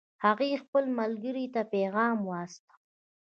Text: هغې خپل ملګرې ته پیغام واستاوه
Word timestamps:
هغې 0.25 0.61
خپل 0.63 0.83
ملګرې 0.99 1.45
ته 1.53 1.61
پیغام 1.73 2.17
واستاوه 2.29 2.75